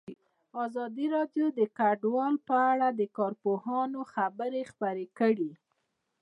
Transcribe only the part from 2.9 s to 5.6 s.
د کارپوهانو خبرې خپرې کړي.